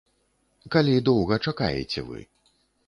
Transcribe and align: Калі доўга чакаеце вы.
Калі 0.75 1.03
доўга 1.11 1.41
чакаеце 1.45 2.09
вы. 2.11 2.29